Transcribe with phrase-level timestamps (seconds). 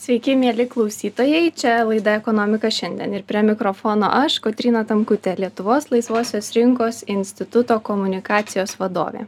[0.00, 6.48] Sveiki, mėly klausytojai, čia laida Ekonomika šiandien ir prie mikrofono aš, Kotrina Tamkutė, Lietuvos laisvosios
[6.56, 9.26] rinkos instituto komunikacijos vadovė.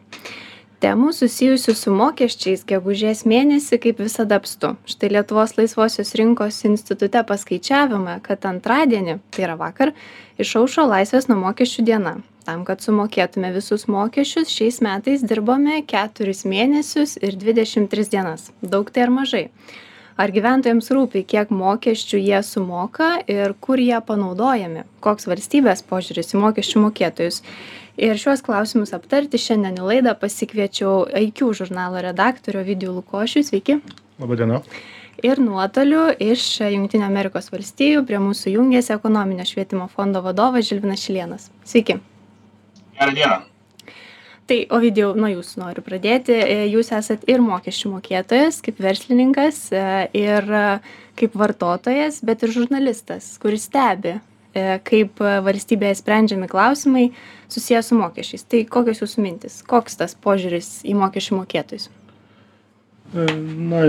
[0.80, 4.72] Temų susijusių su mokesčiais gegužės mėnesį kaip visada apstu.
[4.88, 9.92] Štai Lietuvos laisvosios rinkos institute paskaičiavome, kad antradienį, tai yra vakar,
[10.40, 12.16] išaušo laisvės nuo mokesčių diena.
[12.48, 18.48] Tam, kad sumokėtume visus mokesčius, šiais metais dirbome 4 mėnesius ir 23 dienas.
[18.64, 19.50] Daug tai ar mažai?
[20.20, 24.86] Ar gyventojams rūpi kiek mokesčių jie sumoka ir kur jie panaudojami?
[25.04, 27.42] Koks valstybės požiūris į mokesčių mokėtojus?
[28.00, 33.44] Ir šiuos klausimus aptarti šiandien į laidą pasikviečiau iq žurnalo redaktorių ovidijų lukošių.
[33.50, 33.78] Sveiki.
[34.22, 34.62] Laba diena
[35.22, 41.48] ir nuotoliu iš jungtinių amerikos valstijų prie mūsų jungiasi ekonominio švietimo fondo vadovas žilvinas šilėnas.
[41.68, 42.00] Sveiki.
[42.98, 43.51] Gerą dieną
[44.50, 46.34] tai ovidijau nuo jūsų noriu pradėti.
[46.34, 49.86] E, jūs esat ir mokesčių mokėtojas kaip verslininkas e,
[50.18, 50.66] ir e,
[51.18, 54.18] kaip vartotojas bet ir žurnalistas kuris stebi
[54.84, 57.06] kaip valstybėje sprendžiami klausimai
[57.48, 58.42] susiję su mokesčiais.
[58.44, 59.54] Tai kokios jūsų mintys?
[59.64, 61.86] Koks tas požiūris į mokesčių mokėtojus?
[63.16, 63.80] Na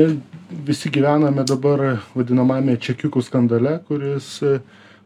[0.63, 1.83] visi gyvename dabar
[2.15, 4.37] vadinamajame čekiukų skandale kuris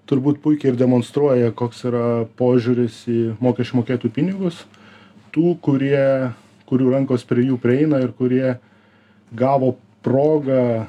[0.05, 2.05] turbūt puikiai ir demonstruoja koks yra
[2.37, 4.61] požiūris į mokesčių mokėtojų pinigus
[5.37, 6.33] tų kurie
[6.67, 8.57] kurių rankos prie jų prieina ir kurie
[9.37, 10.87] gavo progą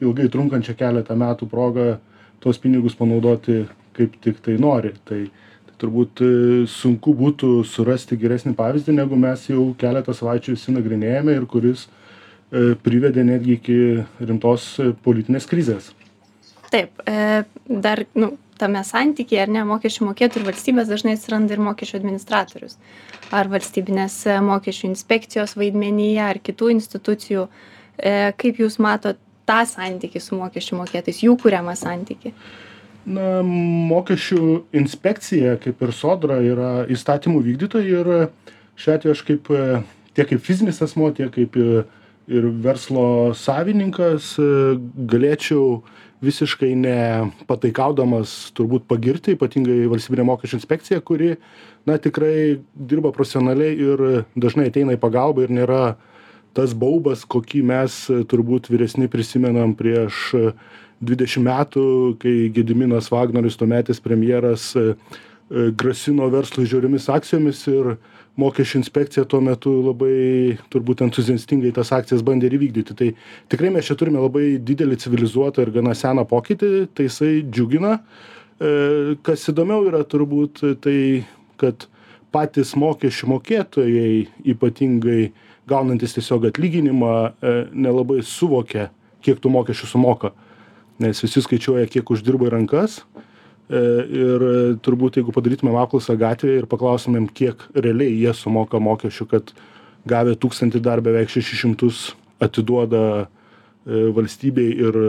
[0.00, 1.96] ilgai trunkančią keletą metų progą
[2.42, 3.64] tuos pinigus panaudoti
[3.96, 4.92] kaip tik tai nori.
[5.08, 5.24] Tai
[5.66, 6.30] tai turbūt e,
[6.70, 12.74] sunku būtų surasti geresnį pavyzdį negu mes jau keletą savaičių visi nagrinėjame ir kuris e,
[12.80, 13.78] privedė netgi iki
[14.20, 15.92] rimtos politinės krizės.
[16.72, 21.62] Taip e, dar nu tame santykyje ar ne mokesčių mokėtojų ir valstybės dažnai atsiranda ir
[21.64, 22.76] mokesčių administratorius.
[23.34, 27.46] Ar valstybinės e, mokesčių inspekcijos vaidmenyje ar kitų institucijų.
[27.96, 32.32] E, kaip jūs matot tą santykį su mokesčių mokėtojais jų kuriamą santykį?
[33.06, 34.40] Na mokesčių
[34.74, 38.10] inspekcija kaip ir sodra yra įstatymų vykdytojai ir
[38.76, 39.66] šiuo atveju aš kaip e,
[40.16, 41.60] tiek kaip fizinis asmuo tiek kaip
[42.26, 44.32] ir verslo savininkas
[45.12, 45.84] galėčiau
[46.24, 51.34] visiškai nepataikaudamas turbūt pagirti ypatingai valstybinę mokesčių inspekciją kuri
[51.88, 54.04] na tikrai dirba profesionaliai ir
[54.38, 55.82] dažnai ateina į pagalbą ir nėra
[56.56, 57.98] tas baubas kokį mes
[58.32, 60.30] turbūt vyresni prisimenam prieš
[61.04, 61.86] dvidešim metų
[62.22, 64.70] kai gediminas vagnorius tuometis premjeras
[65.76, 67.96] grasino verslui žiauriomis akcijomis ir
[68.40, 72.96] mokesčių inspekcija tuo metu labai turbūt entuziastingai tas akcijas bandė ir įvykdyti.
[72.96, 73.10] Tai
[73.52, 77.96] tikrai mes čia turime labai didelį civilizuotą ir gana seną pokytį tai jisai džiugina.
[77.96, 80.98] E, kas įdomiau yra turbūt tai
[81.60, 81.88] kad
[82.34, 85.30] patys mokesčių mokėtojai ypatingai
[85.68, 88.90] gaunantys tiesiog atlyginimą e, nelabai suvokia
[89.24, 90.34] kiek tų mokesčių sumoka.
[91.02, 93.00] Nes visi skaičiuoja kiek uždirba į rankas
[93.68, 99.50] ir e, turbūt jeigu padarytumėm apklausą gatvėje ir paklaustumėm kiek realiai jie sumoka mokesčių kad
[100.06, 102.04] gavę tūkstantį dar beveik šešis šimtus
[102.42, 103.26] atiduoda e,
[104.14, 105.00] valstybei ir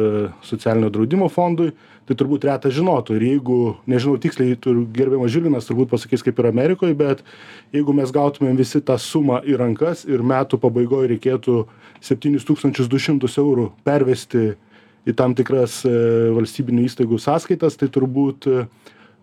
[0.42, 1.70] socialinio draudimo fondui
[2.08, 3.18] tai turbūt retas žinotų.
[3.18, 3.58] Ir jeigu
[3.92, 4.56] nežinau tiksliai
[4.96, 7.22] gerbiamas žilvinas turbūt pasakys kaip yra amerikoj bet
[7.76, 11.66] jeigu mes gautumėm visi tą sumą į rankas ir metų pabaigoj reikėtų
[12.02, 14.56] septynis tūkstančius du šimtus eurų pervesti
[15.08, 15.94] į tam tikras e,
[16.36, 18.66] valstybinių įstaigų sąskaitas tai turbūt e,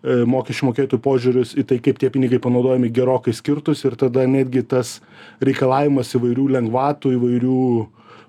[0.05, 4.99] mokesčių mokėtojų požiūris į tai kaip tie pinigai panaudojami gerokai skirtųsi ir tada netgi tas
[5.43, 7.61] reikalavimas įvairių lengvatų įvairių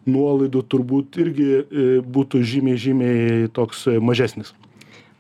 [0.07, 4.55] nuolaidų turbūt irgi e, būtų žymiai žymiai toks mažesnis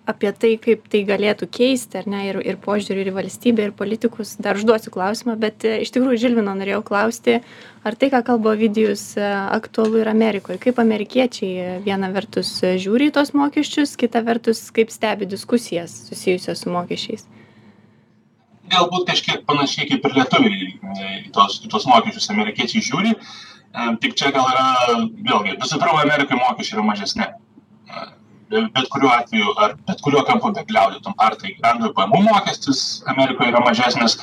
[0.06, 3.72] apie tai kaip tai galėtų keisti ar ne ir ir požiūrį ir į valstybę ir
[3.76, 4.36] politikus.
[4.42, 7.40] Dar užduosiu klausimą bet e, iš tikrųjų žilvino norėjau klausti
[7.86, 9.24] ar tai ką kalba ovidijus e,
[9.56, 10.60] aktualu ir amerikoj?
[10.62, 16.62] Kaip amerikiečiai e, viena vertus žiūri į tuos mokesčius kita vertus kaip stebi diskusijas susijusias
[16.62, 17.26] su mokesčiais?
[18.70, 20.70] Galbūt kažkiek panašiai kaip ir lietuviai
[21.26, 23.14] į tuos, į tuos mokesčius amerikiečiai žiūri.
[24.02, 27.26] Tik čia gal yra, vėlgi, visų pirma, Amerikai mokesčiai yra mažesni
[28.50, 32.82] bet kuriuo atveju ar bet kuriuo kampu begliaudytum ar tai bendrojo pajamų mokestis
[33.12, 34.18] amerikoj yra mažesnis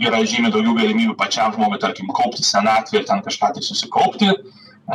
[0.00, 4.30] yra žymiai daugiau galimybių pačiam žmogui tarkim kaupti senatvėj ir ten kažką tai susikaupti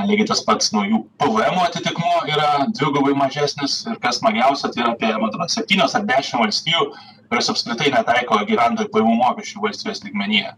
[0.04, 4.94] lygiai tas pats nuo jų pvmo atitikmuo yra dvigubai mažesnis ir kas smagiausia tai yra
[4.94, 6.90] apie man atrodo septynios ar dešim valstijų
[7.30, 10.52] kurios apskritai netaiko gyventojų pajamų mokesčių valstybės lygmenyje.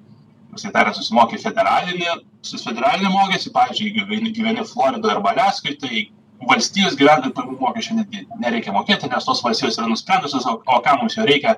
[0.51, 2.15] Tiksliai tariant susimoki federalinį
[2.47, 6.07] su federalinį mokestį pavyzdžiui gyveni gyveni floridoj arba aliaskoj tai
[6.47, 10.99] valstijos gyventojų pajamų mokesčio netgi nereikia mokėti nes tos valstijos yra nusprendusios o o kam
[11.01, 11.55] mums jo reikia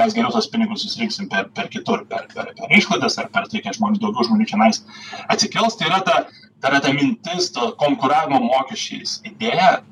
[0.00, 3.60] mes geriau tuos pinigus susirinksim per per kitur per per per išlaidas ar per tai
[3.66, 4.80] kad žmonių daugiau žmonių čionais
[5.28, 5.76] atsikels.
[5.76, 6.24] Tai yra ta
[6.62, 9.82] tai yra ta mintis, to konkuravimo mokesčiais idėja.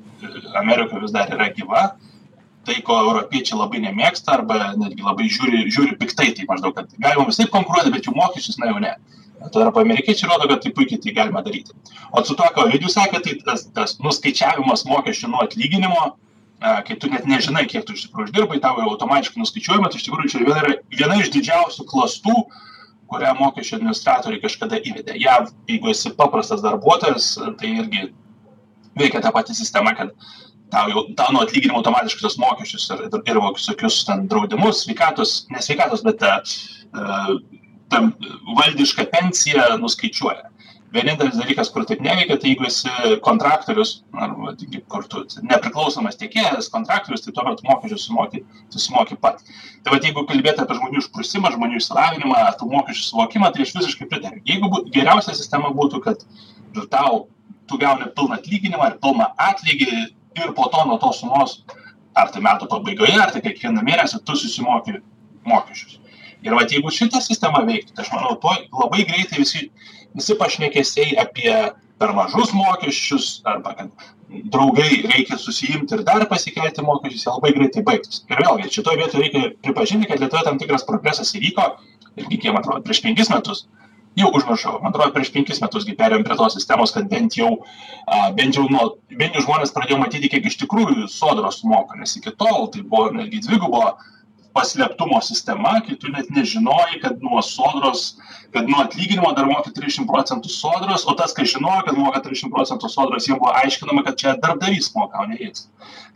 [0.55, 1.81] Amerikoje vis dar yra gyva,
[2.67, 7.25] tai ko europiečiai labai nemėgsta arba netgi labai žiūri, žiūri piktai, tai maždaug, kad galima
[7.25, 8.93] vis taip konkuruoti, bet jų mokesčius, na jau ne.
[9.41, 11.73] Tuo tarpu amerikiečiai rodo, kad tai puikiai tai galima daryti.
[12.11, 16.11] O su to, ką Vidijus sakė, tai tas, tas nuskaičiavimas mokesčių nuo atlyginimo,
[16.61, 20.05] kai tu net nežinai, kiek tu iš tikrųjų uždirbai, tau jau automatiškai nuskaičiuojama, tai iš
[20.07, 22.35] tikrųjų čia viena, viena iš didžiausių klastų,
[23.11, 25.17] kurią mokesčių administratoriai kažkada įvedė.
[25.19, 28.05] JAV, jeigu esi paprastas darbuotojas, tai irgi
[28.99, 30.13] veikia ta pati sistema, kad
[30.71, 35.33] tau jau tau nuo atlyginimo automatiškai tos mokesčius ir, ir, ir visokius ten draudimus, sveikatos,
[35.51, 37.33] nesveikatos, bet uh,
[37.91, 38.13] tam
[38.57, 40.49] valdišką pensiją nuskaičiuoja.
[40.91, 43.91] Vienintelis dalykas kur taip neveikia tai jeigu esi kontraktorius
[44.25, 44.51] arba
[44.91, 48.41] kur tu nepriklausomas tiekėjas kontraktorius tai tuomet mokesčius sumoki
[48.73, 49.45] susimoki pats
[49.85, 54.09] tai vat jeigu kalbėt apie žmonių išprusimą žmonių išsilavinimą tų mokesčių suvokimą tai aš visiškai
[54.11, 54.43] pritariu.
[54.51, 56.27] Jeigu būt geriausia sistema būtų kad
[56.91, 57.27] tau
[57.71, 59.89] tu gauni pilną atlyginimą ir pilną atlygį
[60.43, 61.61] ir po to nuo tos sumos
[62.19, 64.99] ar tai metų pabaigoje ar tai kiekvieną mėnesį tu susimoki
[65.47, 66.01] mokesčius
[66.45, 69.67] ir vat jeigu šita sistema veiktų tai aš manau tuoj labai greitai visi
[70.15, 71.53] visi pašnekesiai apie
[72.01, 73.91] per mažus mokesčius arba kad
[74.53, 79.23] draugai reikia susiimti ir dar pasikelti mokesčius jie labai greitai baigtųsi ir vėlgi šitoj vietoj
[79.25, 81.67] reikia pripažinti kad lietuvoje tam tikras progresas įvyko
[82.17, 83.65] irgi kiek man atrodo prieš penkis metus
[84.19, 87.51] jau užmiršau man atrodo prieš penkis metus gi perėjom prie tos sistemos kad bent jau
[88.07, 88.87] a bent jau nuo
[89.19, 93.11] bent jau žmonės pradėjo matyti kiek iš tikrųjų sodros sumoka nes iki tol tai buvo
[93.19, 93.85] netgi dvigubo
[94.55, 98.17] paslėptumo sistema, kai tu net nežinojai, kad nuo sodros,
[98.55, 102.53] kad nuo atlyginimo dar moka 30 procentų sodros, o tas, kas žinojo, kad moka 30
[102.53, 105.67] procentų sodros, jiems buvo aiškinama, kad čia darbdavys moka, o ne jis.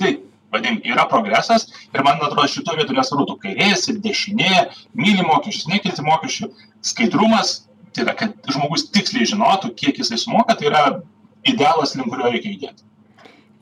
[0.01, 0.15] Tai,
[0.55, 4.65] vadink, yra progresas ir man atrodo šito vietu nesvarbu, kairės ir dešinė,
[4.97, 6.51] myli mokesčius, nekilti mokesčių,
[6.91, 7.55] skaidrumas,
[7.95, 10.83] tai yra, kad žmogus tiksliai žinotų, kiek jisai sumoka, tai yra
[11.47, 12.83] idealas, link kurio reikia judėti.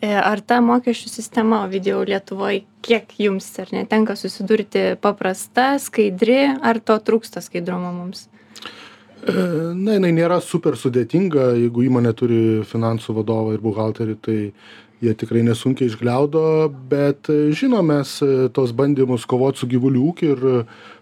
[0.04, 6.82] E, ar ta mokesčių sistema, Ovidijau, Lietuvoje, kiek jums ar netenka susidurti paprasta, skaidri, ar
[6.84, 8.26] to trūksta skaidrumo mums?
[9.24, 14.38] E, na, jinai nėra super sudėtinga, jeigu įmonė turi finansų vadovą ir buhalterį, tai
[15.04, 16.44] jie tikrai nesunkiai išgliaudo,
[16.92, 18.18] bet e, žinom mes
[18.58, 20.46] tos bandymus kovoti su gyvulių ūkiu ir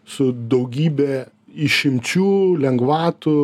[0.06, 1.24] su daugybė
[1.72, 2.32] išimčių,
[2.68, 3.40] lengvatų,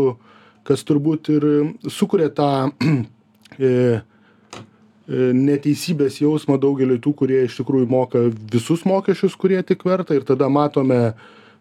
[0.69, 1.49] kas turbūt ir
[1.89, 2.51] sukuria tą
[5.07, 10.17] neteisybės jausmą daugeliui tų, kurie iš tikrųjų moka visus mokesčius, kurie tik verta.
[10.17, 11.13] Ir tada matome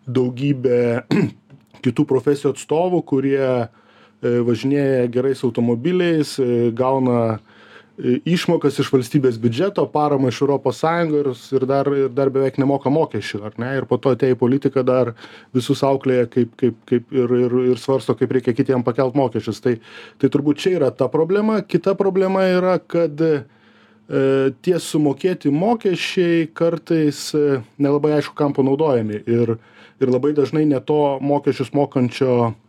[0.06, 1.06] daugybę
[1.87, 3.69] kitų profesijų atstovų, kurie e,
[4.20, 7.38] važinėja gerais automobiliais, e, gauna
[7.98, 13.40] išmokas iš valstybės biudžeto, paramą iš Europos Sąjungos ir dar, ir dar beveik nemoka mokesčių,
[13.48, 13.70] ar ne?
[13.78, 15.14] Ir po to atėjo į politiką dar
[15.56, 19.62] visus auklėja kaip, kaip, kaip ir, ir, ir svarsto, kaip reikia kitiem pakelt mokesčius.
[19.64, 19.78] Tai,
[20.20, 21.62] tai turbūt čia yra ta problema.
[21.64, 23.32] Kita problema yra, kad e,
[24.60, 29.25] tie sumokėti mokesčiai kartais e, nelabai aišku, kam panaudojami.
[29.25, 29.56] Ir,
[29.96, 32.65] ir labai dažnai ne to mokesčius mokančio E,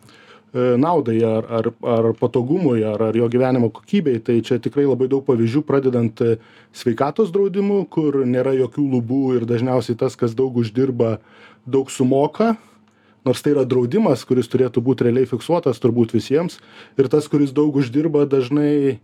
[0.53, 4.19] naudai ar ar ar patogumui ar ar jo gyvenimo kokybei.
[4.19, 6.37] Tai čia tikrai labai daug pavyzdžių pradedant e,
[6.71, 11.19] sveikatos draudimu kur nėra jokių lubų ir dažniausiai tas kas daug uždirba
[11.65, 12.55] daug sumoka.
[13.27, 16.61] Nors tai yra draudimas kuris turėtų būt realiai fiksuotas turbūt visiems.
[16.95, 18.99] Ir tas kuris daug uždirba dažnai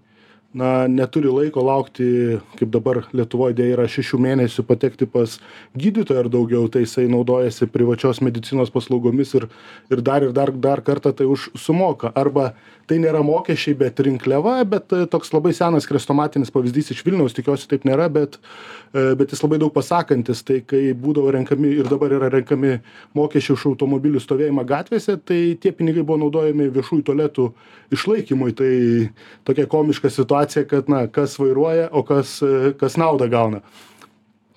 [0.53, 5.39] na neturi laiko laukti kaip dabar lietuvoj deja yra šešių mėnesių patekti pas
[5.73, 9.47] gydytoją ar daugiau tai jisai naudojasi privačios medicinos paslaugomis ir
[9.89, 12.11] ir dar ir dar dar kartą tai už sumoka.
[12.15, 12.53] Arba
[12.85, 17.67] tai nėra mokesčiai bet rinkliava bet e, toks labai senas chrestomatinis pavyzdys iš vilniaus tikiuosi
[17.71, 18.37] taip nėra bet
[18.93, 20.43] e, bet jis labai daug pasakantis.
[20.45, 22.77] Tai kai būdavo renkami ir dabar yra renkami
[23.17, 27.49] mokesčiai už automobilių stovėjimą gatvėse tai tie pinigai buvo naudojami viešųjų tualetų
[27.93, 28.53] išlaikymui.
[28.53, 28.71] Tai
[29.49, 33.61] tokia komiška situacija situacija, kad, na, kas vairuoja, o kas, e, kas naudą gauna.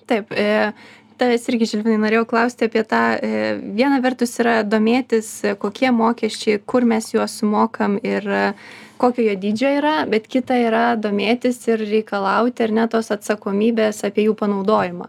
[0.07, 0.71] Taip, e,
[1.17, 6.59] tavęs irgi, Žilvinai, norėjau klausti apie tą, e, viena vertus yra domėtis, e, kokie mokesčiai,
[6.65, 8.53] kur mes juos sumokam ir
[8.97, 14.27] kokio jo dydžio yra, bet kita yra domėtis ir reikalauti ar ne tos atsakomybės apie
[14.27, 15.07] jų panaudojimą.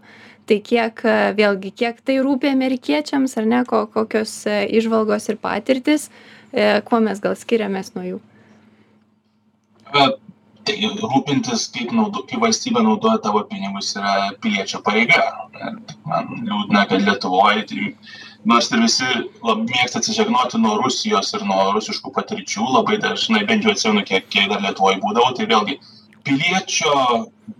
[0.48, 1.02] Tai kiek,
[1.36, 6.08] vėlgi, kiek tai rūpi amerikiečiams, ar ne, kokios išvalgos ir patirtis,
[6.84, 8.20] kuo mes gal skiriamės nuo jų
[10.66, 14.14] tai rūpintis kaip naudo kaip valstybė naudoja tavo pinigus yra
[14.46, 15.20] piliečio pareiga
[16.12, 17.90] man liūdna kad lietuvoj tai
[18.52, 23.66] nors ir visi labai mėgsta atsižegnoti nuo rusijos ir nuo rusiškų patirčių labai dažnai bent
[23.68, 25.78] jau atsimenu kiek kiek dar lietuvoj būdavau tai vėlgi
[26.28, 26.94] piliečio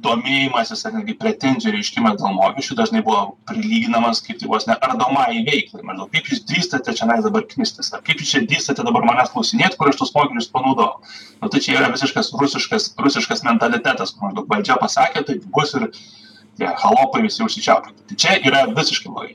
[0.05, 5.41] domėjimasis ar netgi pretenzijų reiškimas dėl mokesčių dažnai buvo prilyginamas kaip tai vos ne ardomajai
[5.47, 5.85] veiklai.
[5.89, 9.79] Maždaug kaip jūs drįstate čionais dabar knistis ar kaip jūs čia drįstate dabar manęs klausinėt
[9.81, 11.01] kur aš tuos mokesčius panaudojau?
[11.41, 15.89] Nu tai čia yra visiškas rusiškas rusiškas mentalitetas kur maždaug valdžia pasakė taip bus ir
[16.59, 19.35] tie halopai visi užsičiaupkite tai čia yra visiškai blogai.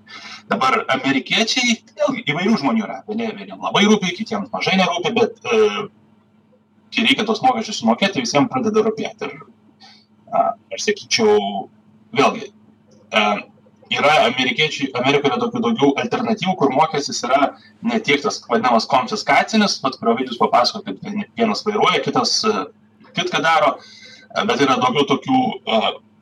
[0.53, 3.01] Dabar amerikiečiai vėlgi įvairių žmonių yra.
[3.09, 5.59] Vieni vieniem labai rūpi kitiems mažai nerūpi bet e,
[6.93, 9.37] kai reikia tuos mokesčius sumokėti visiems pradeda rūpėti ir
[10.73, 11.67] aš sakyčiau,
[12.17, 12.47] vėlgi,
[13.93, 17.51] yra amerikiečiai, Amerikoje yra tokių daugiau alternatyvų, kur mokestis yra
[17.85, 22.39] ne tiek tas vadinamas konfiskacinis, bet kurio vaidus papasako, kad vienas vairuoja, kitas
[23.13, 23.75] kitką daro,
[24.49, 25.43] bet yra daugiau tokių,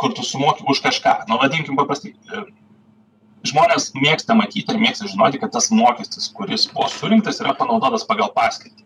[0.02, 1.22] kur tu sumoki už kažką.
[1.30, 2.16] Nu, vadinkim paprastai.
[3.48, 8.30] Žmonės mėgsta matyti ir mėgsta žinoti, kad tas mokestis, kuris buvo surinktas, yra panaudotas pagal
[8.36, 8.84] paskirtį.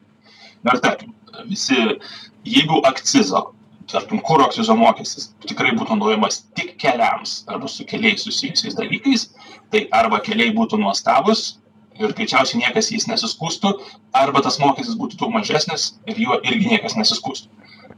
[0.65, 1.13] Na ir tarkim,
[1.50, 1.77] visi,
[2.45, 3.51] jeigu akcizo
[3.91, 9.27] tarkim kuro akcizo mokestis tikrai būtų naudojamas tik keliams arba su keliais susijusiais dalykais
[9.74, 11.43] tai arba keliai būtų nuostabūs
[12.00, 13.74] ir greičiausiai niekas jais nesiskųstų
[14.22, 17.51] arba tas mokestis būtų daug mažesnis ir juo irgi niekas nesiskųstų.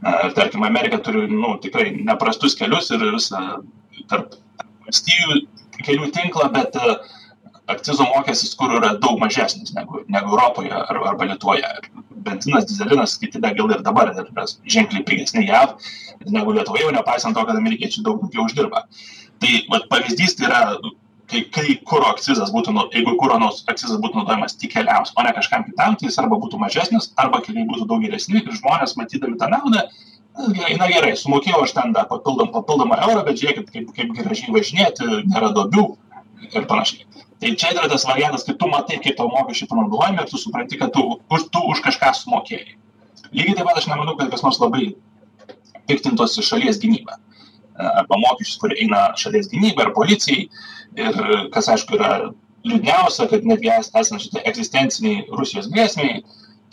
[0.04, 3.40] Na tarkim amerika turi nu tikrai neprastus kelius ir visą
[4.12, 4.36] tarp
[4.86, 5.40] valstijų
[5.82, 6.76] kelių tinklą bet
[7.72, 11.66] akcizo mokestis kur yra daug mažesnis negu negu europoje ar arba lietuvoje
[12.26, 14.46] benzinas dyzelinas kiti degalai ir dabar yra
[14.76, 15.76] ženkliai pigesni jav
[16.26, 18.84] negu lietuvoje nepaisant to kad amerikiečiai daug daugiau uždirba.
[19.38, 20.62] Tai vat pavyzdys tai yra
[21.30, 25.24] kai kai kuro akcizas būtų nu jeigu kuro nors akcizas būtų naudojamas tik keliams o
[25.26, 28.96] ne kažkam kitam tai jis arba būtų mažesnis arba keliai būtų daug geresni ir žmonės
[29.00, 29.84] matydami tą naudą
[30.80, 35.08] na gerai sumokėjau aš ten dar papildom papildomą eurą bet žiūrėkit kaip kaip gražiai važinėti
[35.28, 35.86] nėra duobių
[36.48, 37.06] ir panašiai.
[37.38, 40.78] Tai čia yra tas variantas kai tu matai kaip tavo mokesčiai panaudojami ir tu supranti
[40.78, 42.74] kad tu už tu už kažką sumokėjai.
[43.32, 44.94] Lygiai taip pat aš nemanau kad kas nors labai
[45.88, 47.18] piktintųsi šalies gynyba
[47.78, 50.48] arba mokesčius kurie eina šalies gynybai ar policijai.
[50.98, 51.22] Ir
[51.54, 52.32] kas aišku yra
[52.66, 56.22] liūdniausia kad netgi esant šitai egzistencinei rusijos grėsmei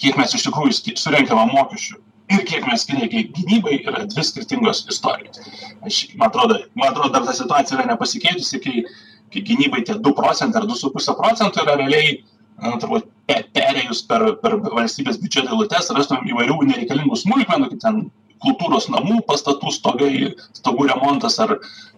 [0.02, 2.02] kiek mes iš tikrųjų surenkame mokesčių
[2.34, 5.42] ir kiek mes skiriame gynybai yra dvi skirtingos istorijos.
[5.86, 8.86] Aš man atrodo man atrodo dar ta situacija yra nepasikeitusi kai
[9.34, 12.20] gynybai tie du procentai ar du su puse procento yra realiai
[12.62, 18.06] na turbūt pe perėjus per per valstybės biudžeto eilutes rastumėm įvairių nereikalingų smulkmenų kaip ten
[18.46, 20.14] kultūros namų pastatų stogai
[20.60, 21.58] stogų remontas ar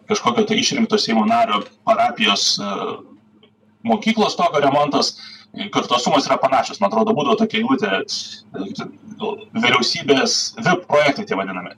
[0.10, 2.70] kažkokio tai išrinkto seimo nario parapijos e,
[3.88, 5.18] mokyklos stogo remontas.
[5.74, 8.88] Kur tos sumos yra panašios man atrodo būdavo tokia eilutė e,
[9.58, 11.74] vyriausybės vip projektai tie vadinami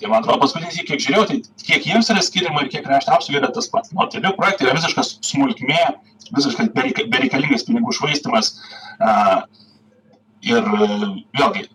[0.00, 3.42] tai man atrodo paskutinįsyk kiek žiūrėjau tai kiek jiems yra skiriama ir kiek krašto apsaugai
[3.42, 3.92] yra tas pats.
[3.92, 5.82] Nu du projektai yra visiškas smulkmė
[6.36, 8.54] visiškas bereika bereikalingas pinigų švaistymas
[9.02, 9.12] a
[10.46, 10.64] ir
[11.36, 11.66] vėlgi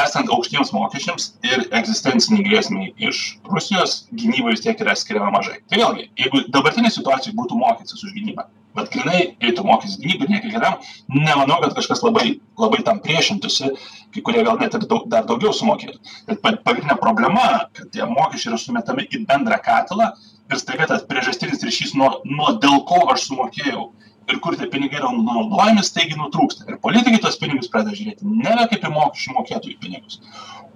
[0.00, 5.60] esant aukštiems mokesčiams ir egzistencinei grėsmei iš rusijos gynybai vis tiek yra skiriama mažai.
[5.70, 10.50] Tai vėlgi jeigu dabartinėj situacijoj būtų mokestis už gynybą vat grynai eitų mokestis gynybai nieko
[10.52, 10.78] kitam
[11.14, 13.70] nemanau kad kažkas labai labai tam priešintųsi
[14.14, 15.98] kai kurie gal net ir daug dar daugiau sumokėtų.
[16.28, 17.44] Bet pa pagrindinė problema
[17.76, 20.10] kad tie mokesčiai yra sumetami į bendrą katilą
[20.50, 23.88] ir staiga tas priežastinis ryšys nuo nuo dėl ko aš sumokėjau
[24.32, 26.68] ir kur tie pinigai yra naudojami staigiai nutrūksta.
[26.70, 30.20] Ir politikai tuos pinigus pradeda žiūrėti nebe kaip į mokesčių mokėtojų pinigus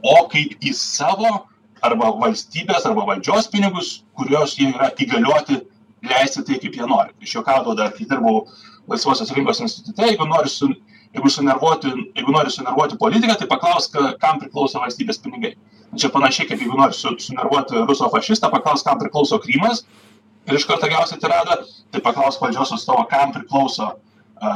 [0.05, 1.31] o kaip į savo
[1.83, 5.61] arba valstybės arba valdžios pinigus kuriuos jie yra įgalioti
[6.02, 7.12] leisti tai kaip jie nori.
[7.23, 8.47] Aš juokaudavau dar kai dirbau
[8.88, 10.69] laisvosios rinkos institute jeigu nori su
[11.14, 15.55] jeigu sunervuoti jeigu nori sunervuoti politiką tai paklausk kam priklauso valstybės pinigai.
[15.97, 19.85] Čia panašiai kaip jeigu nori su sunervuoti ruso fašistą paklausk kam priklauso krymas.
[20.49, 21.59] Ir iš karto gausi tiradą
[21.93, 23.95] tai paklausk valdžios atstovo kam priklauso
[24.40, 24.52] a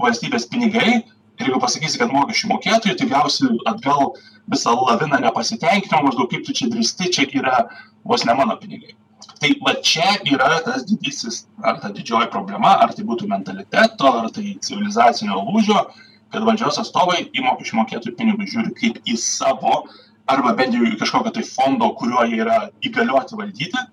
[0.00, 1.02] valstybės pinigai.
[1.36, 4.14] Ir jeigu pasakysi kad mokesčių mokėtojų tai gausi atgal
[4.48, 7.66] visą laviną nepasitenkinimo maždaug kaip tu čia drįsti čia yra
[8.04, 8.94] vos ne mano pinigai
[9.40, 14.30] tai va čia yra tas didysis ar ta didžioji problema ar tai būtų mentaliteto ar
[14.34, 15.84] tai civilizacinio lūžio
[16.34, 18.50] kad valdžios atstovai į mokesčių mokėtojų pinigus.
[18.52, 19.84] Žiūri kaip į savo
[20.30, 23.84] arba bent jau į kažkokio tai fondo kuriuo jie yra įgalioti valdyti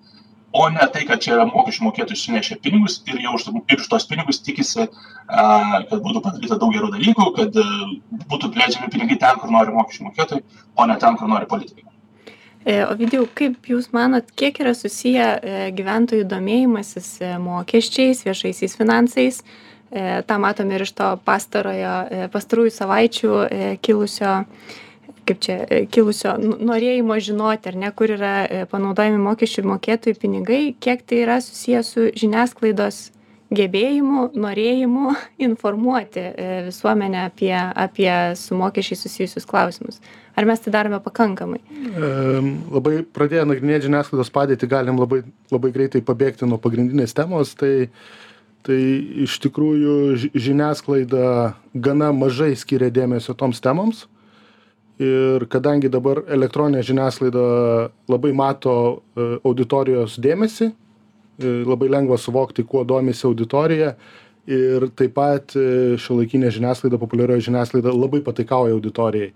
[0.54, 3.88] o ne tai kad čia yra mokesčių mokėtojai sunešė pinigus ir jie už ir už
[3.90, 5.46] tuos pinigus tikisi a
[5.90, 7.58] kad būtų padaryta daug gerų dalykų kad
[8.30, 11.86] būtų leidžiami pinigai ten kur nori mokesčių mokėtojai o ne ten kur nori politikai.
[11.86, 12.03] E,
[12.64, 19.44] Ovidijau, kaip Jūs manot, kiek yra susiję e, gyventojų domėjimasis e, mokesčiais, viešaisiais finansais?
[19.94, 21.90] Ta matome ir iš to pastarojo,
[22.32, 23.28] pastarųjų savaičių
[23.78, 24.32] kilusio,
[25.28, 25.58] kaip čia,
[25.94, 28.32] kilusio norėjimo žinoti, ar ne, kur yra
[28.72, 33.04] panaudojami mokesčių mokėtojų pinigai, kiek tai yra susiję su žiniasklaidos
[33.52, 35.14] gebėjimu norėjimu
[35.46, 38.10] informuoti e, visuomenę apie apie
[38.40, 40.00] su mokesčiais susijusius klausimus.
[40.34, 41.60] Ar mes tai darome pakankamai?
[42.74, 45.22] Labai pradėję nagrinėt žiniasklaidos padėtį galim labai
[45.52, 47.54] labai greitai pabėgti nuo pagrindinės temos.
[47.58, 47.74] Tai
[48.64, 48.80] tai
[49.26, 54.06] iš tikrųjų žiniasklaida gana mažai skiria dėmesio toms temoms.
[55.02, 57.44] Ir kadangi dabar elektroninė žiniasklaida
[58.08, 60.70] labai mato e, auditorijos dėmesį
[61.38, 63.94] labai lengva suvokti, kuo domisi auditorija.
[64.44, 69.30] Ir taip pat e, šiuolaikinė žiniasklaida, populiarioji žiniasklaida labai pataikauja auditorijai.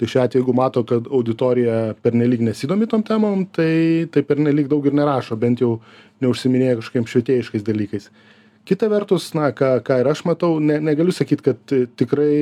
[0.00, 4.86] Tai šiuo atveju, jeigu mato, kad auditorija pernelyg nesidomi tom temom, tai, tai pernelyg daug
[4.88, 5.76] ir nerašo, bent jau
[6.24, 8.08] neužsiminėja kažkokiem švietėjiškais dalykais.
[8.64, 12.32] Kita vertus, na, ką, ką ir aš matau, ne, negaliu sakyti, kad tikrai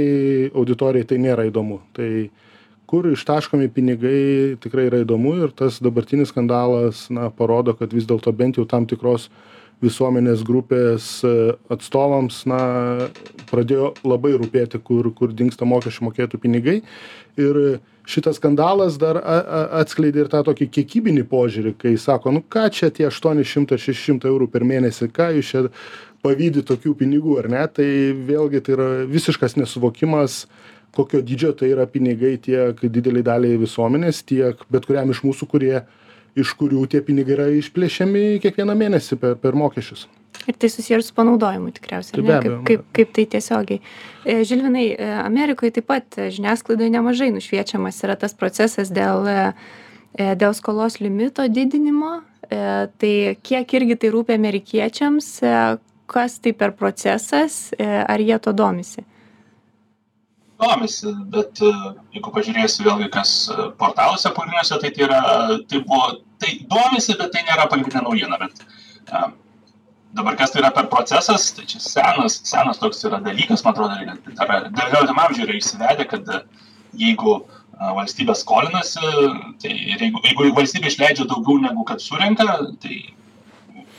[0.55, 1.81] auditorijai tai nėra įdomu.
[1.99, 2.52] Tai uh,
[2.93, 8.35] kur ištaškomi pinigai tikrai yra įdomu ir tas dabartinis skandalas na parodo kad vis dėlto
[8.37, 9.31] bent jau tam tikros
[9.83, 11.31] visuomenės grupės e,
[11.73, 12.61] atstovams na
[13.49, 16.77] pradėjo labai rūpėti kur kur dingsta mokesčių mokėtojų pinigai.
[17.41, 17.59] Ir
[18.13, 22.69] šitas skandalas dar a a atskleidė ir tą tokį kiekybinį požiūrį kai sako nu ką
[22.77, 25.65] čia tie aštuoni šimtai šeši šimtai eurų per mėnesį ką jūs čia
[26.23, 27.65] pavydit tokių pinigų ar ne?
[27.67, 27.89] Tai
[28.29, 30.45] vėlgi tai yra visiškas nesuvokimas
[30.97, 35.77] kokio dydžio tai yra pinigai tiek didelei daliai visuomenės tiek bet kuriam iš mūsų kurie
[36.39, 40.09] iš kurių tie pinigai yra išplėšiami kiekvieną mėnesį per per mokesčius
[40.47, 42.41] Ir tai susiję ir su panaudojimu tikriausiai, Tai ne?
[42.43, 43.81] kaip, kaip, kaip tai tiesiogiai.
[44.25, 49.29] E, Žilvinai, e, Amerikoje taip pat e, žiniasklaidoje nemažai nušviečiamas yra tas procesas dėl,
[50.19, 52.21] dėl skolos limito didinimo.
[52.53, 53.15] Tai
[53.47, 55.29] kiek irgi tai rūpia amerikiečiams,
[56.13, 59.07] kas tai per procesas, ar jie to domisi?
[60.63, 61.71] Domisi bet e,
[62.17, 65.21] jeigu pažiūrėsi vėlgi kas e, portaluose pagrindiniuose tai tai yra
[65.71, 66.11] tai buvo
[66.43, 68.65] tai domisi bet tai nėra pagrindinė naujiena bet
[69.11, 69.25] a,
[70.19, 73.97] dabar kas tai yra per procesas tai čia senas senas toks yra dalykas man atrodo
[74.43, 76.45] dar devynioliktam amžiuj yra įsivedę kad e,
[77.07, 77.41] jeigu
[77.83, 79.01] valstybė skolinasi
[79.63, 82.47] tai jeigu jeigu valstybė išleidžia daugiau negu kad surenka
[82.85, 83.01] tai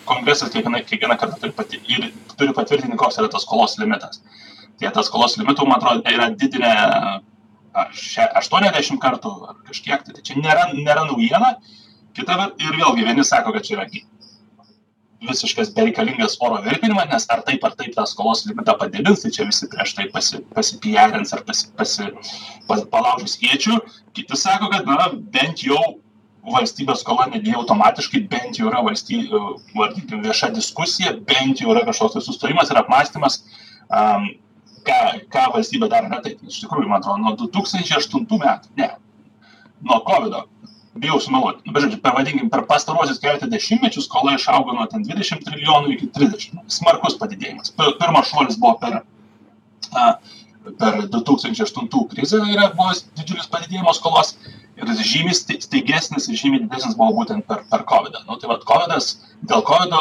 [0.06, 4.22] kongresas kiekvieną kiekvieną kartą turi pati ir turi patvirtinti koks yra tas skolos limitas
[4.84, 6.74] tie tas skolos limitų, man atrodo, yra didinę
[7.74, 11.56] ar še, 80 kartų ar kažkiek, tai, čia nėra, nėra naujiena.
[12.14, 13.88] Kita ir vėlgi vieni sako, kad čia yra
[15.24, 19.48] visiškas bereikalingas oro virpinimas, nes ar taip ar taip tą skolos limitą padidins, tai čia
[19.48, 22.10] visi prieš tai pasi, pasipijarins ar pasi, pasi,
[22.68, 23.80] pas, palaužys iečių.
[24.18, 25.80] Kiti sako, kad na, bent jau
[26.54, 32.26] valstybės skola nedėjo automatiškai, bent jau yra valstybė, vieša diskusija, bent jau yra kažkoks tai
[32.26, 33.40] sustarimas ir apmąstymas,
[33.88, 34.28] um,
[34.88, 35.00] ką,
[35.34, 36.42] ką valstybė daro ne taip.
[36.48, 38.90] Iš tikrųjų, man atrodo, nuo 2008 metų, ne,
[39.88, 40.38] nuo COVID,
[41.04, 45.46] bijau sumeluoti, nu, bet žodžiu, per, vadinkim, per pastarosius keletą dešimtmečių skola išaugo nuo 20
[45.48, 46.62] trilijonų iki 30.
[46.72, 47.74] Smarkus padidėjimas.
[47.80, 49.00] Pirmas šuolis buvo per,
[49.98, 50.06] a,
[50.68, 54.36] per 2008 krizę yra buvęs didžiulis padidėjimas skolos
[54.78, 58.14] ir žymiai staigesnis ir žymiai didesnis buvo būtent per, per COVID.
[58.14, 58.26] -ą.
[58.30, 58.94] Nu, tai vad, COVID,
[59.50, 59.98] dėl COVID,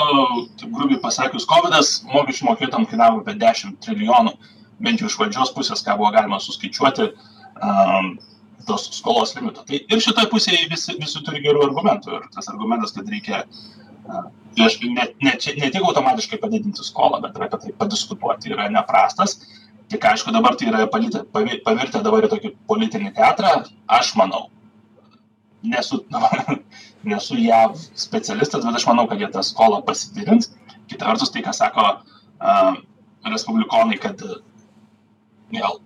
[0.60, 1.76] taip grubiai pasakius, COVID
[2.12, 4.36] mokesčių mokėtam kainavo apie 10 trilijonų
[4.82, 7.08] bent jau iš valdžios pusės, ką buvo galima suskaičiuoti,
[7.62, 8.12] um,
[8.66, 9.64] tos skolos limito.
[9.68, 12.18] Tai ir šitoje pusėje visi, visi turi gerų argumentų.
[12.18, 17.46] Ir tas argumentas, kad reikia uh, ne, ne, ne tik automatiškai padidinti skolą, bet ir
[17.46, 19.38] apie tai padiskutuoti, yra neprastas.
[19.92, 23.52] Tik aišku, dabar tai yra pavirtę dabar į tokį politinį teatrą,
[23.92, 24.46] aš manau.
[25.62, 26.00] Nesu,
[27.10, 30.54] nesu JAV specialistas, bet aš manau, kad jie tą skolą pasididins.
[30.90, 32.72] Kita vertus, tai, ką sako uh,
[33.28, 34.22] respublikonai, kad
[35.52, 35.78] vėl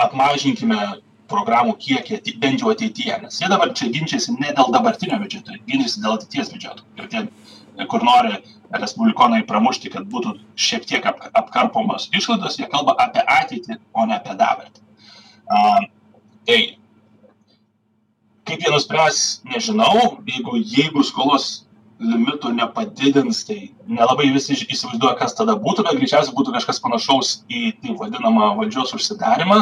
[0.00, 0.80] apmažinkime
[1.30, 6.02] programų kiekį bent jau ateityje, nes jie dabar čia ginčiasi ne dėl dabartinio biudžeto, ginčiasi
[6.02, 6.86] dėl ateities biudžeto.
[6.98, 7.22] Ir tie,
[7.92, 8.34] kur nori
[8.74, 14.18] respublikonai pramušti, kad būtų šiek tiek ap, apkarpomos išlaidos, jie kalba apie ateitį, o ne
[14.18, 14.82] apie dabartį.
[15.50, 15.86] Uh,
[16.46, 16.58] tai
[18.50, 21.50] kaip jie nuspręs, nežinau, jeigu, jeigu skolos
[22.00, 23.58] limitų nepadidins, tai
[23.88, 28.94] nelabai visi įsivaizduoja, kas tada būtų, bet greičiausiai būtų kažkas panašaus į taip vadinamą valdžios
[28.96, 29.60] užsidarimą,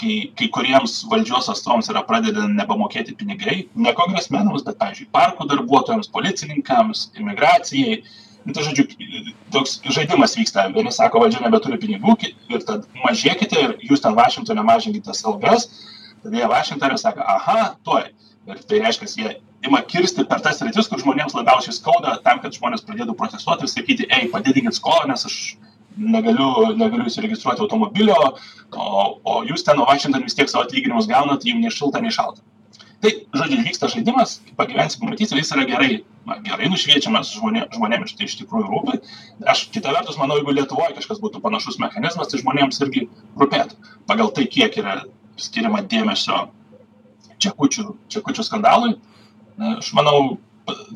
[0.00, 6.10] kai, kai kuriems valdžios atstovams yra pradedami nebemokėti pinigai, ne kongresmenams, bet, pavyzdžiui, parkų darbuotojams,
[6.14, 8.02] policininkams, imigracijai.
[8.42, 8.88] Nu, tai žodžiu,
[9.54, 10.66] toks žaidimas vyksta.
[10.74, 12.16] Vieni sako, valdžia nebeturi pinigų
[12.50, 15.68] ir tad mažėkite ir jūs ten Vašingtonė mažinkite algas.
[16.24, 18.10] Tada jie Vašingtonė sako, aha, tuoj.
[18.50, 22.54] Ir tai reiškia, jie ima kirsti per tas rytis, kur žmonėms labiausiai skauda, tam, kad
[22.56, 25.36] žmonės pradėtų protestuoti ir sakyti, ei, padidinkit skolą, nes aš
[25.96, 28.16] negaliu, negaliu įsiregistruoti automobilio,
[28.72, 32.14] o, o jūs ten, o Vašington vis tiek savo atlyginimus gaunat, jums nei šilta, nei
[32.14, 32.42] šalta.
[33.02, 35.90] tai žodžiu vyksta žaidimas pagyvensi pamatysi jis yra gerai
[36.28, 39.00] na gerai nušviečiamas žmonė žmonėm tai iš tikrųjų rūpi
[39.52, 43.08] aš kita vertus manau jeigu lietuvoj kažkas būtų panašus mechanizmas tai žmonėms irgi
[43.42, 45.00] rūpėtų pagal tai kiek yra
[45.34, 46.44] skiriama dėmesio
[47.42, 48.94] čekučių čekučių skandalui
[49.60, 50.38] na aš manau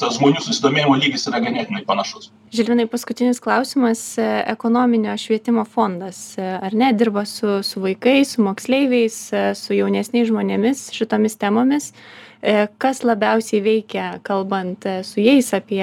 [0.00, 2.30] tas žmonių susidomėjimo lygis yra ganėtinai panašus.
[2.54, 4.02] Žilvinai, paskutinis klausimas.
[4.46, 9.18] Ekonominio švietimo fondas, ar ne, dirba su, su vaikais, su moksleiviais,
[9.58, 11.90] su jaunesniais žmonėmis šitomis temomis.
[12.78, 15.82] Kas labiausiai veikia, kalbant su jais apie,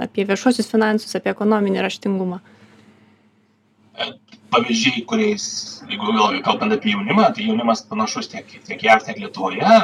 [0.00, 2.40] apie viešuosius finansus, apie ekonominį raštingumą?
[4.54, 5.44] Pavyzdžiai, kuriais,
[5.90, 6.14] jeigu
[6.46, 9.76] kalbant apie jaunimą, tai jaunimas panašus tiek, tiek JAV, tiek Lietuvoje,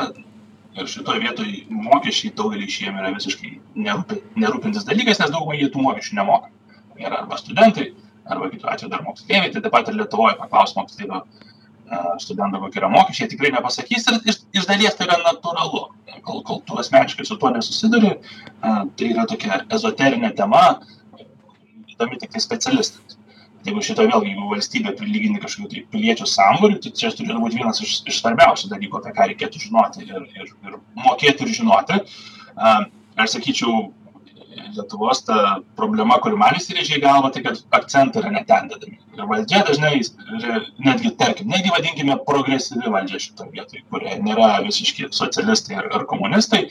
[0.78, 3.50] ir šitoj vietoj mokesčiai daugeliui iš jiem yra visiškai
[3.87, 6.50] nerūpi, nerūpintis dalykas, nes daugumai jie tų mokesčių nemoka.
[7.00, 7.90] Yra arba studentai,
[8.30, 11.24] arba kitu atveju dar moksleiviai, tai taip pat ir Lietuvoje paklaus moksleivio
[12.22, 15.88] studento, kokie yra mokesčiai, tikrai nepasakys ir iš, iš dalies tai yra natūralu.
[16.26, 18.11] Kol, kol tu asmeniškai su tuo nesusiduri,
[18.61, 20.64] tai yra tokia ezoterinė tema,
[21.88, 23.09] įdomi tik tai specialistams
[23.66, 27.82] jeigu šitoj vėlgi jeigu valstybė prilygini kažkokių tai piliečių sambūrių tai čia turėtų būt vienas
[27.84, 32.02] iš iš svarbiausių dalykų apie ką reikėtų žinoti ir ir ir mokėti ir žinoti.
[33.20, 33.90] Aš sakyčiau
[34.76, 38.98] lietuvos ta problema kuri man įsirėžė į galvą tai kad akcentai yra ne ten dedami
[39.16, 39.92] ir valdžia dažnai
[40.86, 46.64] netgi tarkim netgi vadinkime progresyvi valdžia šitoj vietoj kurie nėra visiški socialistai ar ar komunistai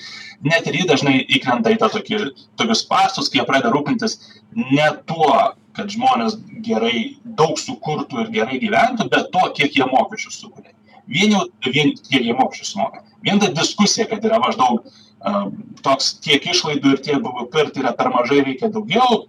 [0.52, 2.22] net ir ji dažnai įkrenta į tą tokį
[2.60, 4.20] tokius spąstus kai jie pradeda rūpintis
[4.56, 5.32] ne tuo
[5.80, 10.76] kad žmonės gerai daug sukurtų ir gerai gyventų, bet to, kiek jie mokesčių sukuria.
[11.10, 13.04] Vien jau, vien kiek jie mokesčių sumoka.
[13.26, 15.48] Vien ta diskusija, kad yra maždaug uh,
[15.86, 19.24] toks tiek išlaidų ir tiek BVP ir tai yra per mažai, reikia daugiau,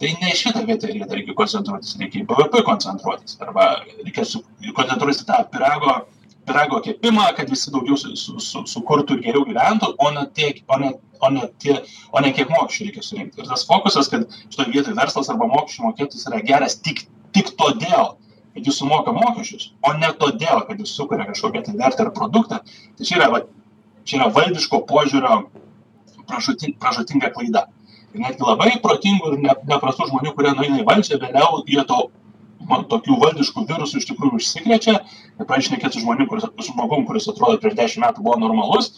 [0.00, 3.38] tai ne šitą vietą reikia, koncentruotis, reikia į BVP koncentruotis.
[3.44, 3.72] Arba
[4.04, 4.26] reikia
[4.76, 5.98] koncentruotis tą pirago
[6.46, 10.62] pyrago kepimą, kad visi daugiau su, su, su, sukurtų ir geriau gyventų, o ne, tiek,
[10.70, 11.80] o, ne, o, ne tie,
[12.12, 13.42] o ne kiek mokesčių reikia surinkti.
[13.42, 17.04] Ir tas fokusas, kad šitoje vietoje verslas arba mokesčių mokėtis yra geras tik,
[17.36, 18.14] tik todėl,
[18.54, 22.60] kad jis sumoka mokesčius, o ne todėl, kad jis sukuria kažkokią tai vertę ar produktą,
[22.96, 23.42] tai čia yra, va,
[24.06, 25.42] čia yra valdiško požiūrio
[26.26, 27.66] pražutinga klaida.
[28.14, 32.06] Ir netgi labai protingų ir ne, neprastų žmonių, kurie nueina į valdžią, vėliau jie to
[32.92, 34.96] tokių valdiškų virusų iš tikrųjų užsikrečia.
[35.36, 38.92] Ir pradedi šnekėt su žmonių kuris su žmogum kuris atrodo prieš dešim metų buvo normalus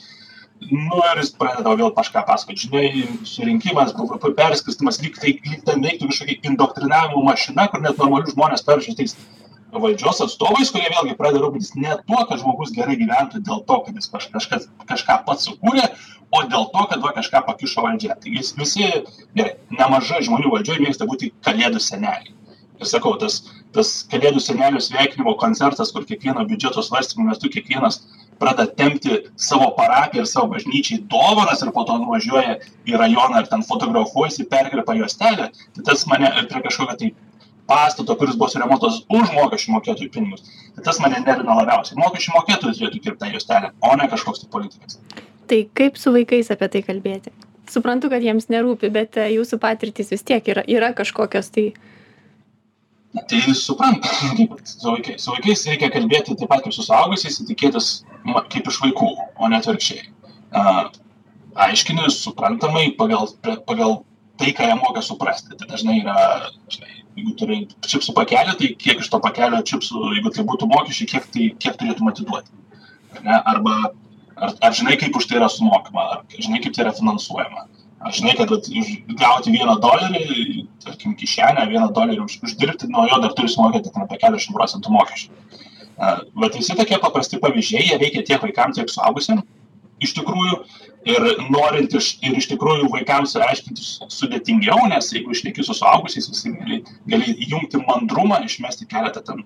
[0.60, 2.58] nu ir jis pradeda vėl kažką pasakot.
[2.58, 8.34] Žinai surinkimas bvp perskirstymas lyg tai lyg ten veiktų kažkokia indoktrinavimo mašina kur net normalius
[8.34, 9.14] žmones paverčia tais
[9.72, 14.00] valdžios atstovais kurie vėlgi pradeda rūpintis ne tuo kad žmogus gerai gyventų dėl to kad
[14.00, 15.86] jis kaž kažkas kažką pats sukūrė
[16.34, 18.16] o dėl to kad va kažką pakišo valdžia.
[18.22, 18.90] Taigi visi
[19.36, 22.34] gerai nemažai žmonių valdžioj mėgsta būti kalėdų seneliai.
[22.78, 23.40] Ir sakau tas
[23.76, 28.00] tas kalėdų senelio sveikinimo koncertas kur kiekvieno biudžeto svarstymo metu kiekvienas
[28.38, 33.48] pradeda tempti savo parapijai ir savo bažnyčiai dovanas ir po to nuvažiuoja į rajoną ir
[33.50, 37.10] ten fotografuojasi perkerpa juostelę tai tas mane prie kažkokio tai
[37.68, 41.98] pastato kuris buvo suremontuotas už mokesčių mokėtojų pinigus tai tas mane nervina labiausiai.
[42.00, 44.98] Mokesčių mokėtojai turėtų kirpt tą juostelę o ne kažkoks tai politikas.
[45.50, 47.34] Tai kaip su vaikais apie tai kalbėti?
[47.68, 51.66] Suprantu kad jiems nerūpi bet e, jūsų patirtys vis tiek yra yra kažkokios tai
[53.28, 54.08] tai supranta.
[54.36, 57.90] Kaip su vaikais su vaikais reikia kalbėti taip pat kaip su suaugusiais tikėtis
[58.52, 60.04] kaip iš vaikų o ne atvirkščiai.
[61.68, 63.32] Aiškini suprantamai pagal
[63.66, 64.02] pagal
[64.38, 65.56] tai ką jie moka suprasti.
[65.56, 66.16] Tai dažnai yra
[66.68, 71.12] žinai jeigu turi čipsų pakelį tai kiek iš to pakelio čipsų jeigu tai būtų mokesčiai
[71.14, 72.52] kiek tai kiek turėtum atiduoti
[73.24, 73.40] ne?
[73.44, 73.92] Arba
[74.36, 77.66] ar ar žinai kaip už tai yra sumokama ar žinai kaip tai yra finansuojama.
[78.06, 80.57] Aš žinai kad už gauti vieną dolerį
[80.88, 85.30] tarkim kišenę vieną dolerį už uždirbti nuo jo dar turi sumokėti apie keturiasdešim procentų mokesčių.
[86.42, 89.42] Vat visi tokie paprasti pavyzdžiai jie veikia tiek vaikam tiek suaugusiem
[90.04, 90.58] iš tikrųjų
[91.08, 96.52] ir norint iš ir iš tikrųjų vaikams aiškinti sudėtingiau nes jeigu šneki su suaugusiais visi
[96.54, 99.44] gali gali įjungti mandrumą išmesti keletą ten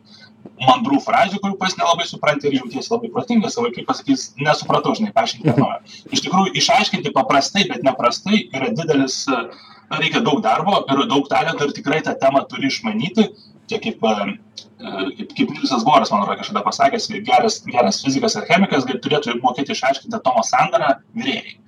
[0.66, 5.14] mandrų frazių kurių pats nelabai supranti ir jautiesi labai protingas o vaikai pasakys nesupratau žinai
[5.16, 9.22] paaiškink iš naujo iš tikrųjų išaiškinti paprastai bet neprastai yra didelis
[10.00, 13.28] reikia daug darbo ir daug talento ir tikrai tą temą turi išmanyti
[13.68, 18.86] čia kaip kaip kaip Nilsas Boras, man atrodo, kažkada pasakęs, geras, geras fizikas ar chemikas
[18.88, 21.58] turėtų mokėti išaiškinti atomo sandarą vyrėjai.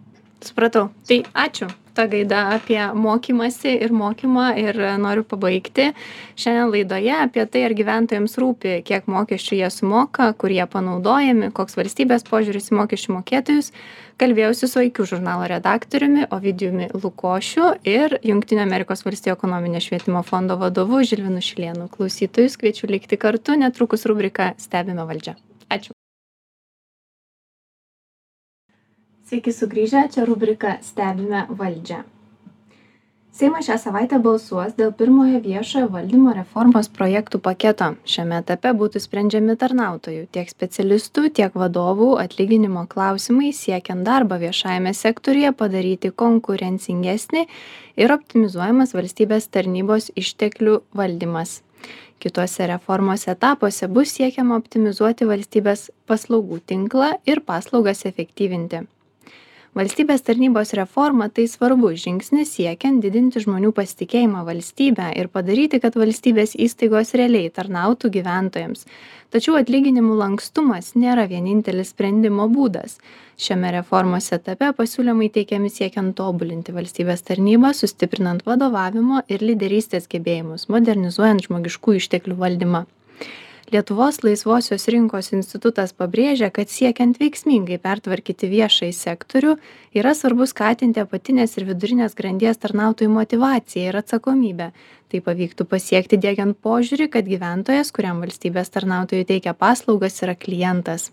[0.44, 0.90] Supratau.
[1.08, 1.70] Tai ačiū.
[1.94, 5.92] Ta gaida apie mokymasi ir mokymą ir noriu pabaigti
[6.34, 11.78] šiandien laidoje apie tai ar gyventojams rūpi kiek mokesčių jie sumoka kur jie panaudojami koks
[11.78, 13.70] valstybės požiūris į mokesčių mokėtojus.
[14.18, 21.06] Kalbėjausi su iq žurnalo redaktoriumi ovidijumi lukošiu ir jungtinių amerikos valstijų ekonominio švietimo fondo vadovu
[21.06, 21.88] žilvinu šilėnu.
[21.94, 23.54] Klausytojus kviečiu likti kartu.
[23.54, 25.38] Netrukus rubrika stebime valdžią
[29.34, 31.96] Sveiki sugrįžę, čia rubrika Stebime valdžią.
[33.34, 37.88] Seimas šią savaitę balsuos dėl pirmojo viešojo valdymo reformos projektų paketo.
[38.06, 45.50] Šiame etape būtų sprendžiami tarnautojų, tiek specialistų, tiek vadovų atlyginimo klausimai siekiant darbą viešajame sektoriuje
[45.64, 47.46] padaryti konkurencingesnį
[48.06, 51.64] ir optimizuojamas valstybės tarnybos išteklių valdymas.
[52.22, 58.86] Kituose reformos etapuose bus siekiama optimizuoti valstybės paslaugų tinklą ir paslaugas efektyvinti
[59.74, 66.54] valstybės tarnybos reforma tai svarbus žingsnis siekiant didinti žmonių pasitikėjimą valstybe ir padaryti kad valstybės
[66.66, 68.86] įstaigos realiai tarnautų gyventojams.
[69.34, 73.00] Tačiau atlyginimų lankstumas nėra vienintelis sprendimo būdas.
[73.34, 81.48] Šiame reformos etape pasiūlymai teikiami siekiant tobulinti valstybės tarnybą sustiprinant vadovavimo ir lyderystės gebėjimus modernizuojant
[81.48, 82.86] žmogiškųjų išteklių valdymą
[83.74, 89.54] lietuvos laisvosios rinkos institutas pabrėžia kad siekiant veiksmingai pertvarkyti viešąjį sektorių
[89.98, 94.70] yra svarbu skatinti apatinės ir vidurinės grandies tarnautojų motyvaciją ir atsakomybę.
[95.10, 101.10] Tai pavyktų pasiekti diegiant požiūrį kad gyventojas kuriam valstybės tarnautojai teikia paslaugas yra klientas.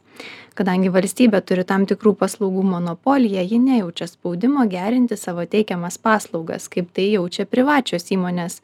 [0.53, 6.93] Kadangi valstybė turi tam tikrų paslaugų monopoliją ji nejaučia spaudimo gerinti savo teikiamas paslaugas kaip
[6.93, 8.61] tai jaučia privačios įmonės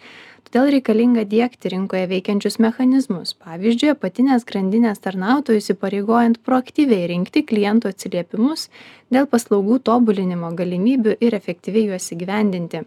[0.47, 8.69] todėl reikalinga diegti rinkoje veikiančius mechanizmus pavyzdžiui apatinės grandinės tarnautojus įpareigojant proaktyviai rinkti klientų atsiliepimus
[9.11, 12.85] dėl paslaugų tobulinimo galimybių ir efektyviai juos įgyvendinti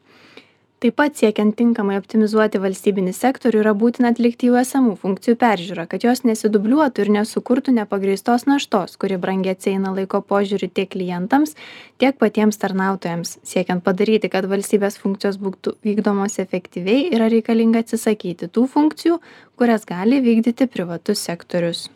[0.81, 6.07] taip pat siekiant tinkamai optimizuoti valstybinį sektorių yra būtina atlikti jau esamų funkcijų peržiūrą kad
[6.07, 11.53] jos nesidubliuotų ir nesukurtų nepagrįstos naštos kuri brangiai atsieina laiko požiūriu tiek klientams
[12.01, 13.37] tiek patiems tarnautojams.
[13.45, 19.21] Siekiant padaryti kad valstybės funkcijos būtų vykdomos efektyviai yra reikalinga atsisakyti tų funkcijų
[19.61, 21.91] kurias gali vykdyti privatus sektorius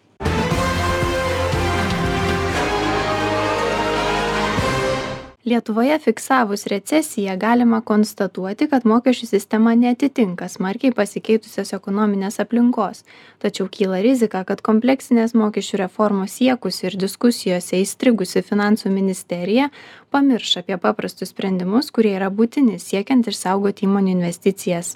[5.44, 13.02] lietuvoje fiksavus recesiją galima konstatuoti kad mokesčių sistema neatitinka smarkiai pasikeitusios ekonominės aplinkos.
[13.44, 19.68] Tačiau kyla rizika kad kompleksinės mokesčių reformos siekusi ir diskusijose įstrigusi finansų ministerija
[20.11, 24.94] pamirš apie paprastus sprendimus kurie yra būtini siekiant išsaugoti įmonių investicijas.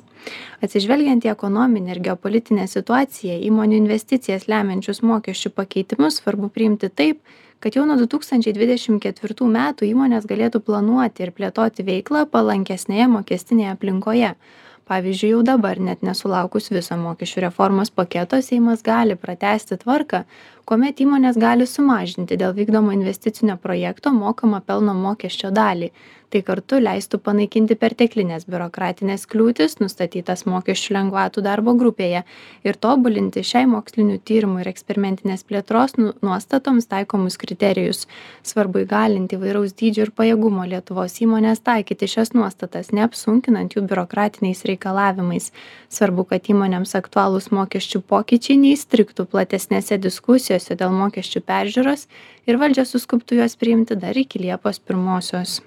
[0.65, 7.21] Atsižvelgiant į ekonominę ir geopolitinę situaciją įmonių investicijas lemiančius mokesčių pakeitimus svarbu priimti taip
[7.61, 13.09] kad jau nuo du tūkstančiai dvidešim ketvirtų metų įmonės galėtų planuoti ir plėtoti veiklą palankesnėje
[13.15, 14.35] mokestinėje aplinkoje.
[14.89, 20.23] Pavyzdžiui jau dabar net nesulaukus viso mokesčių reformos paketo seimas gali pratęsti tvarką
[20.69, 25.93] kuomet įmonės gali sumažinti dėl vykdomo investicinio projekto mokamą pelno mokesčio dalį.
[26.29, 32.21] Tai kartu leistų panaikinti perteklines biurokratines kliūtis nustatytas mokesčių lengvatų darbo grupėje
[32.69, 38.05] ir tobulinti šiai mokslinių tyrimų ir eksperimentinės plėtros nu nuostatoms taikomus kriterijus.
[38.45, 45.49] Svarbu įgalinti įvairaus dydžio ir pajėgumo lietuvos įmones taikyti šias nuostatas neapsunkinant jų biurokratiniais reikalavimais.
[45.89, 52.07] Svarbu kad įmonėms aktualūs mokesčių pokyčiai neįstrigtų platesnėse diskusijose dėl mokesčių peržiūros
[52.51, 55.61] ir valdžia suskubtų juos priimti dar iki liepos pirmosios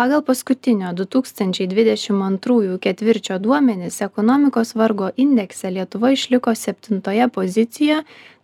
[0.00, 7.98] pagal paskutinio du tūkstančiai dvidešim antrųjų ketvirčio duomenis ekonomikos vargo indekse lietuva išliko septintoje pozicijoje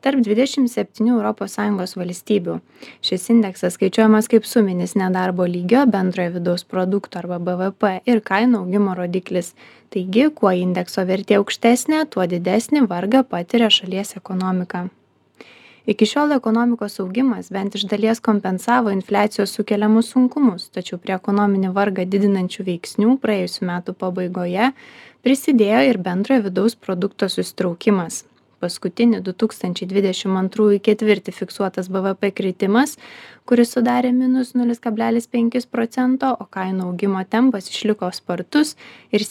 [0.05, 2.59] tarp dvidešim septynių europos sąjungos valstybių.
[3.01, 8.99] Šis indeksas skaičiuojamas kaip suminis nedarbo lygio bendrojo vidaus produkto arba bvp ir kainų augimo
[9.01, 9.55] rodiklis.
[9.89, 14.91] Taigi kuo indekso vertė aukštesnė tuo didesnį vargą patiria šalies ekonomika
[15.87, 22.07] iki šiol ekonomikos augimas bent iš dalies kompensavo infliacijos sukeliamus sunkumus tačiau prie ekonominį vargą
[22.15, 24.73] didinančių veiksnių praėjusių metų pabaigoje
[25.27, 28.25] prisidėjo ir bendrojo vidaus produkto susitraukimas.
[28.63, 32.97] Paskutinį du tūkstančiai dvidešim antrųjų ketvirtį fiksuotas bvp kritimas
[33.47, 38.75] kuris sudarė minus nulis kablelis penkis procento o kainų augimo tempas išliko spartus
[39.13, 39.23] ir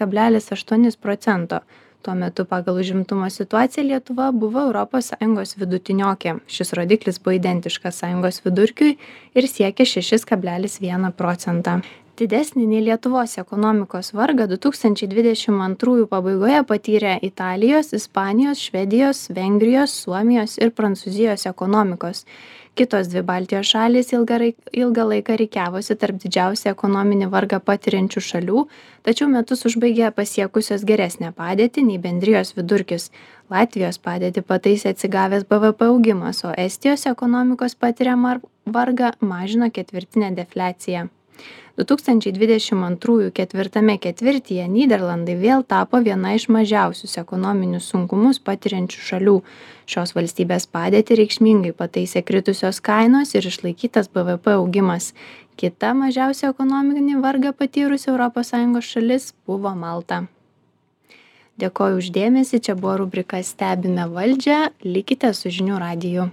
[0.00, 1.60] kablelis aštuonis procento
[2.06, 6.38] tuo metu pagal užimtumo situaciją lietuva buvo europos sąjungos vidutiniokė.
[6.46, 8.96] Šis rodiklis buvo identiškas sąjungos vidurkiui
[9.34, 11.80] ir siekė šešis kablelis vieną procentą.
[12.16, 19.98] Didesnį nei lietuvos ekonomikos vargą du tūkstančiai dvidešim antrųjų pabaigoje patyrė italijos ispanijos švedijos vengrijos
[20.06, 22.22] suomijos ir prancūzijos ekonomikos
[22.76, 24.50] kitos dvi baltijos šalys ilgą rai
[24.82, 28.64] ilgą laiką rikiavosi tarp didžiausią ekonominį vargą patiriančių šalių
[29.08, 33.10] tačiau metus užbaigė pasiekusios geresnę padėtį nei bendrijos vidurkis.
[33.50, 38.38] Latvijos padėtį pataisė atsigavęs bvp augimas o estijos ekonomikos patiriamą
[38.78, 41.06] vargą mažino ketvirtinė defliacija
[41.76, 49.02] du tūkstančiai dvidešim antrųjų ketvirtame ketvirtyje nyderlandai vėl tapo viena iš mažiausius ekonominius sunkumus patiriančių
[49.08, 49.34] šalių.
[49.86, 55.12] Šios valstybės padėtį reikšmingai pataisė kritusios kainos ir išlaikytas bvp augimas.
[55.60, 60.24] Kita mažiausią ekonominį vargą patyrusi europos sąjungos šalis buvo malta.
[61.60, 64.66] Dėkoju už dėmesį čia buvo rubrika stebime valdžią.
[64.84, 66.32] Likite su žinių radiju